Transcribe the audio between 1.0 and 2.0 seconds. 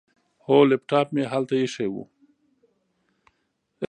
مې هلته ایښی.